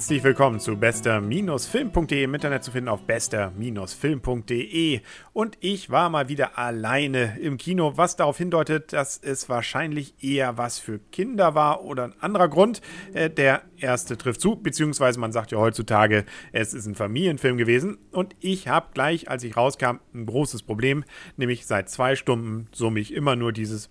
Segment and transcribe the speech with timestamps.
[0.00, 5.00] Herzlich willkommen zu bester-film.de im Internet zu finden auf bester-film.de
[5.34, 10.56] und ich war mal wieder alleine im Kino, was darauf hindeutet, dass es wahrscheinlich eher
[10.56, 12.80] was für Kinder war oder ein anderer Grund.
[13.12, 17.98] Äh, der erste trifft zu, beziehungsweise man sagt ja heutzutage, es ist ein Familienfilm gewesen
[18.10, 21.04] und ich habe gleich, als ich rauskam, ein großes Problem,
[21.36, 23.90] nämlich seit zwei Stunden summe ich immer nur dieses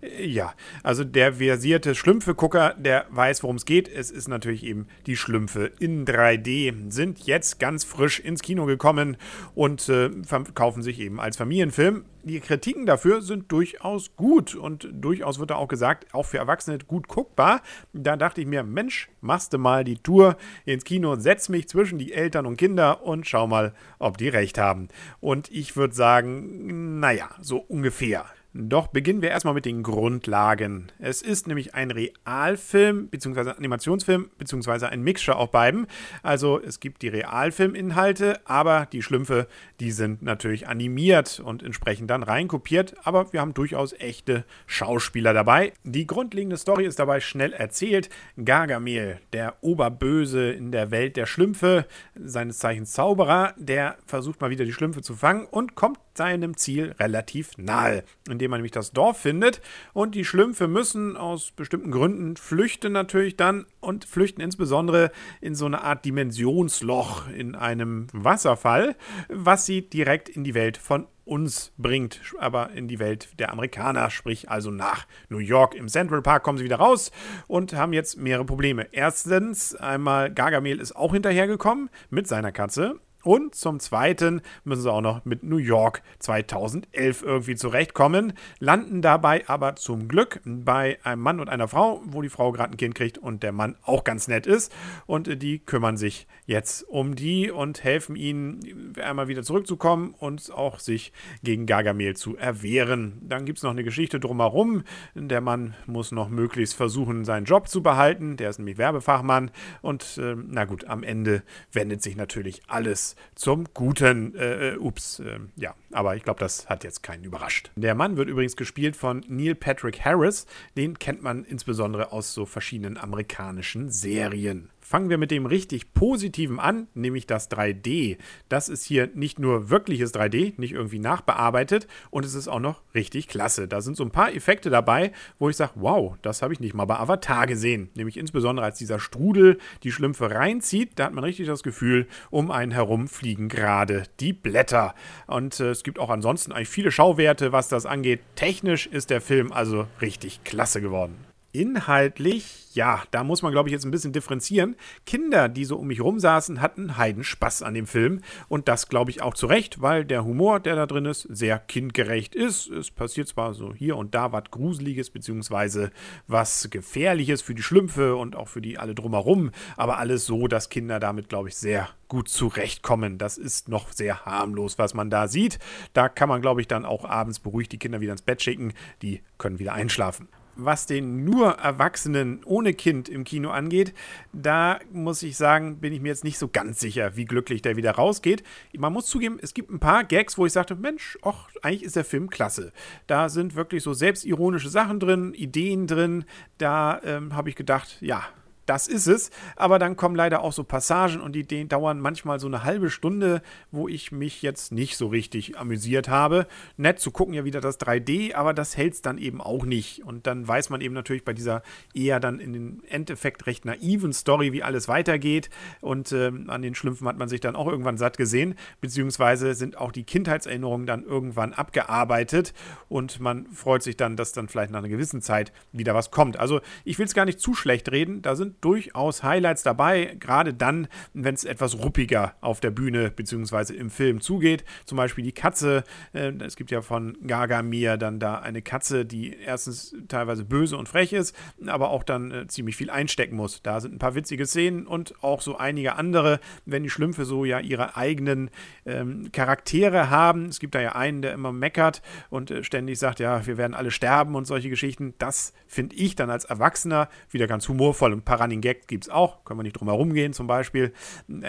[0.00, 3.88] Ja, also der versierte Schlümpfe-Gucker, der weiß, worum es geht.
[3.88, 9.16] Es ist natürlich eben die Schlümpfe in 3D, sind jetzt ganz frisch ins Kino gekommen
[9.56, 12.04] und äh, verkaufen sich eben als Familienfilm.
[12.22, 16.78] Die Kritiken dafür sind durchaus gut und durchaus wird da auch gesagt, auch für Erwachsene
[16.86, 17.62] gut guckbar.
[17.92, 21.98] Da dachte ich mir, Mensch, machst du mal die Tour ins Kino, setz mich zwischen
[21.98, 24.88] die Eltern und Kinder und schau mal, ob die recht haben.
[25.20, 28.26] Und ich würde sagen, naja, so ungefähr.
[28.54, 30.90] Doch beginnen wir erstmal mit den Grundlagen.
[30.98, 33.50] Es ist nämlich ein Realfilm bzw.
[33.50, 34.86] Animationsfilm bzw.
[34.86, 35.86] ein Mixture auf beiden.
[36.22, 39.48] Also es gibt die Realfilminhalte, aber die Schlümpfe,
[39.80, 42.94] die sind natürlich animiert und entsprechend dann reinkopiert.
[43.04, 45.74] Aber wir haben durchaus echte Schauspieler dabei.
[45.84, 48.08] Die grundlegende Story ist dabei schnell erzählt.
[48.42, 54.64] Gargamel, der Oberböse in der Welt der Schlümpfe, seines Zeichens Zauberer, der versucht mal wieder
[54.64, 58.02] die Schlümpfe zu fangen und kommt seinem Ziel relativ nahe,
[58.38, 59.60] indem man nämlich das Dorf findet.
[59.92, 65.66] Und die Schlümpfe müssen aus bestimmten Gründen flüchten natürlich dann und flüchten insbesondere in so
[65.66, 68.94] eine Art Dimensionsloch in einem Wasserfall,
[69.28, 74.10] was sie direkt in die Welt von uns bringt, aber in die Welt der Amerikaner,
[74.10, 75.74] sprich also nach New York.
[75.74, 77.10] Im Central Park kommen sie wieder raus
[77.48, 78.86] und haben jetzt mehrere Probleme.
[78.92, 85.02] Erstens, einmal Gargamel ist auch hinterhergekommen mit seiner Katze und zum Zweiten müssen sie auch
[85.02, 91.38] noch mit New York 2011 irgendwie zurechtkommen, landen dabei aber zum Glück bei einem Mann
[91.38, 94.28] und einer Frau, wo die Frau gerade ein Kind kriegt und der Mann auch ganz
[94.28, 94.74] nett ist.
[95.04, 100.78] Und die kümmern sich jetzt um die und helfen ihnen einmal wieder zurückzukommen und auch
[100.78, 101.12] sich
[101.42, 103.20] gegen Gargamel zu erwehren.
[103.20, 104.84] Dann gibt es noch eine Geschichte drumherum.
[105.14, 108.38] Der Mann muss noch möglichst versuchen, seinen Job zu behalten.
[108.38, 109.50] Der ist nämlich Werbefachmann.
[109.82, 114.34] Und äh, na gut, am Ende wendet sich natürlich alles zum Guten.
[114.34, 117.70] Äh, äh, ups, äh, ja, aber ich glaube, das hat jetzt keinen überrascht.
[117.76, 120.46] Der Mann wird übrigens gespielt von Neil Patrick Harris.
[120.76, 124.70] Den kennt man insbesondere aus so verschiedenen amerikanischen Serien.
[124.88, 128.16] Fangen wir mit dem richtig Positiven an, nämlich das 3D.
[128.48, 132.80] Das ist hier nicht nur wirkliches 3D, nicht irgendwie nachbearbeitet und es ist auch noch
[132.94, 133.68] richtig klasse.
[133.68, 136.72] Da sind so ein paar Effekte dabei, wo ich sage, wow, das habe ich nicht
[136.72, 137.90] mal bei Avatar gesehen.
[137.96, 142.50] Nämlich insbesondere als dieser Strudel die Schlümpfe reinzieht, da hat man richtig das Gefühl, um
[142.50, 144.94] einen herum fliegen gerade die Blätter.
[145.26, 148.20] Und äh, es gibt auch ansonsten eigentlich viele Schauwerte, was das angeht.
[148.36, 151.27] Technisch ist der Film also richtig klasse geworden.
[151.50, 154.76] Inhaltlich, ja, da muss man, glaube ich, jetzt ein bisschen differenzieren.
[155.06, 158.20] Kinder, die so um mich rum saßen, hatten Heidenspaß an dem Film.
[158.48, 161.58] Und das, glaube ich, auch zu Recht, weil der Humor, der da drin ist, sehr
[161.58, 162.68] kindgerecht ist.
[162.68, 165.90] Es passiert zwar so hier und da was Gruseliges, beziehungsweise
[166.26, 170.68] was Gefährliches für die Schlümpfe und auch für die alle drumherum, aber alles so, dass
[170.68, 173.16] Kinder damit, glaube ich, sehr gut zurechtkommen.
[173.16, 175.58] Das ist noch sehr harmlos, was man da sieht.
[175.94, 178.74] Da kann man, glaube ich, dann auch abends beruhigt die Kinder wieder ins Bett schicken.
[179.00, 183.94] Die können wieder einschlafen was den nur Erwachsenen ohne Kind im Kino angeht,
[184.32, 187.76] da muss ich sagen, bin ich mir jetzt nicht so ganz sicher, wie glücklich der
[187.76, 188.42] wieder rausgeht.
[188.76, 191.96] Man muss zugeben, es gibt ein paar Gags, wo ich sagte, Mensch, ach, eigentlich ist
[191.96, 192.72] der Film klasse.
[193.06, 196.24] Da sind wirklich so selbstironische Sachen drin, Ideen drin.
[196.58, 198.24] Da ähm, habe ich gedacht, ja,
[198.68, 199.30] das ist es.
[199.56, 203.42] Aber dann kommen leider auch so Passagen und die dauern manchmal so eine halbe Stunde,
[203.70, 206.46] wo ich mich jetzt nicht so richtig amüsiert habe.
[206.76, 210.04] Nett zu gucken ja wieder das 3D, aber das hält es dann eben auch nicht.
[210.04, 211.62] Und dann weiß man eben natürlich bei dieser
[211.94, 215.50] eher dann in den Endeffekt recht naiven Story, wie alles weitergeht.
[215.80, 219.78] Und äh, an den Schlümpfen hat man sich dann auch irgendwann satt gesehen, beziehungsweise sind
[219.78, 222.52] auch die Kindheitserinnerungen dann irgendwann abgearbeitet
[222.88, 226.38] und man freut sich dann, dass dann vielleicht nach einer gewissen Zeit wieder was kommt.
[226.38, 230.54] Also ich will es gar nicht zu schlecht reden, da sind durchaus Highlights dabei, gerade
[230.54, 233.74] dann, wenn es etwas ruppiger auf der Bühne bzw.
[233.74, 234.64] im Film zugeht.
[234.84, 235.84] Zum Beispiel die Katze.
[236.12, 240.88] Äh, es gibt ja von Gargamir dann da eine Katze, die erstens teilweise böse und
[240.88, 243.62] frech ist, aber auch dann äh, ziemlich viel einstecken muss.
[243.62, 247.44] Da sind ein paar witzige Szenen und auch so einige andere, wenn die Schlümpfe so
[247.44, 248.50] ja ihre eigenen
[248.86, 250.46] ähm, Charaktere haben.
[250.46, 253.74] Es gibt da ja einen, der immer meckert und äh, ständig sagt, ja, wir werden
[253.74, 255.14] alle sterben und solche Geschichten.
[255.18, 259.10] Das finde ich dann als Erwachsener wieder ganz humorvoll und parallel Running Gag gibt es
[259.10, 260.94] auch, können wir nicht drum herum gehen zum Beispiel.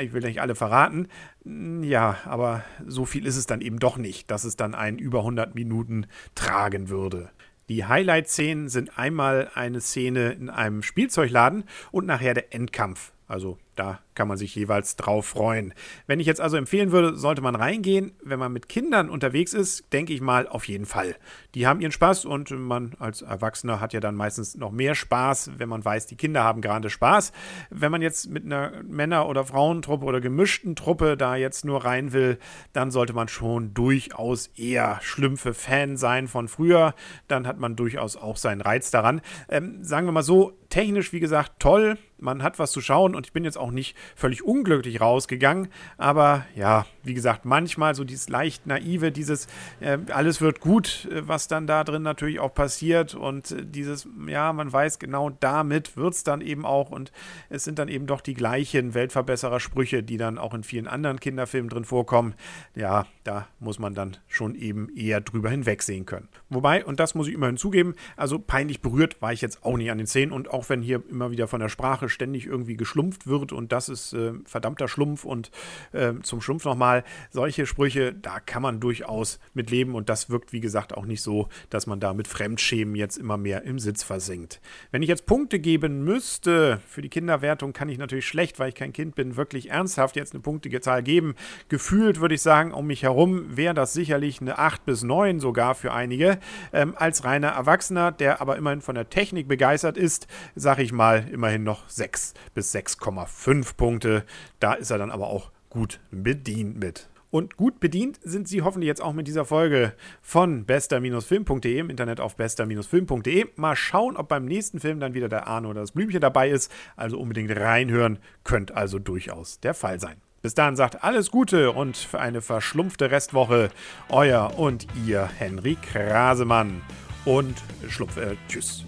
[0.01, 1.07] Ich will nicht alle verraten.
[1.45, 5.19] Ja, aber so viel ist es dann eben doch nicht, dass es dann einen über
[5.19, 7.29] 100 Minuten tragen würde.
[7.69, 13.13] Die Highlight-Szenen sind einmal eine Szene in einem Spielzeugladen und nachher der Endkampf.
[13.27, 15.73] Also da kann man sich jeweils drauf freuen.
[16.05, 18.11] Wenn ich jetzt also empfehlen würde, sollte man reingehen.
[18.21, 21.15] Wenn man mit Kindern unterwegs ist, denke ich mal auf jeden Fall.
[21.55, 25.51] Die haben ihren Spaß und man als Erwachsener hat ja dann meistens noch mehr Spaß,
[25.57, 27.31] wenn man weiß, die Kinder haben gerade Spaß.
[27.69, 32.11] Wenn man jetzt mit einer Männer- oder Frauentruppe oder gemischten Truppe da jetzt nur rein
[32.11, 32.39] will,
[32.73, 36.93] dann sollte man schon durchaus eher schlümpfe Fan sein von früher.
[37.29, 39.21] Dann hat man durchaus auch seinen Reiz daran.
[39.47, 41.97] Ähm, sagen wir mal so, technisch wie gesagt toll.
[42.17, 45.69] Man hat was zu schauen und ich bin jetzt auch nicht völlig unglücklich rausgegangen.
[45.97, 49.47] Aber ja, wie gesagt, manchmal so dieses leicht naive, dieses
[49.79, 53.15] äh, alles wird gut, äh, was dann da drin natürlich auch passiert.
[53.15, 56.91] Und äh, dieses, ja, man weiß genau, damit wird es dann eben auch.
[56.91, 57.11] Und
[57.49, 61.69] es sind dann eben doch die gleichen Weltverbesserer-Sprüche, die dann auch in vielen anderen Kinderfilmen
[61.69, 62.35] drin vorkommen.
[62.75, 66.27] Ja, da muss man dann schon eben eher drüber hinwegsehen können.
[66.49, 69.91] Wobei, und das muss ich immerhin zugeben, also peinlich berührt war ich jetzt auch nicht
[69.91, 70.31] an den Szenen.
[70.31, 73.89] Und auch wenn hier immer wieder von der Sprache ständig irgendwie geschlumpft wird und das
[73.89, 75.51] ist äh, verdammter Schlumpf und
[75.91, 80.53] äh, zum Schlumpf nochmal, solche Sprüche, da kann man durchaus mit leben und das wirkt,
[80.53, 84.03] wie gesagt, auch nicht so, dass man da mit Fremdschämen jetzt immer mehr im Sitz
[84.03, 84.61] versinkt.
[84.91, 88.75] Wenn ich jetzt Punkte geben müsste, für die Kinderwertung kann ich natürlich schlecht, weil ich
[88.75, 91.35] kein Kind bin, wirklich ernsthaft jetzt eine punktige Zahl geben.
[91.67, 95.75] Gefühlt würde ich sagen, um mich herum wäre das sicherlich eine 8 bis 9 sogar
[95.75, 96.39] für einige.
[96.73, 101.27] Ähm, als reiner Erwachsener, der aber immerhin von der Technik begeistert ist, sage ich mal
[101.31, 103.27] immerhin noch 6 bis 6,5
[103.77, 104.25] Punkte.
[104.59, 107.09] Da ist er dann aber auch gut bedient mit.
[107.31, 112.19] Und gut bedient sind Sie hoffentlich jetzt auch mit dieser Folge von bester-film.de im Internet
[112.19, 113.45] auf bester-film.de.
[113.55, 116.71] Mal schauen, ob beim nächsten Film dann wieder der Arne oder das Blümchen dabei ist.
[116.95, 120.17] Also unbedingt reinhören, könnte also durchaus der Fall sein.
[120.41, 123.69] Bis dahin sagt alles Gute und für eine verschlumpfte Restwoche
[124.09, 126.81] euer und ihr Henry Krasemann.
[127.25, 128.85] Und Schlupf, äh, tschüss.